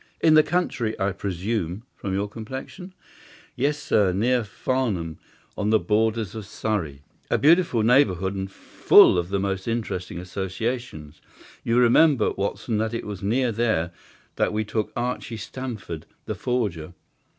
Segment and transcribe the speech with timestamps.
[0.19, 2.95] "In the country, I presume, from your complexion."
[3.55, 5.19] "Yes, sir; near Farnham,
[5.55, 11.21] on the borders of Surrey." "A beautiful neighbourhood and full of the most interesting associations.
[11.63, 13.91] You remember, Watson, that it was near there
[14.37, 16.93] that we took Archie Stamford, the forger.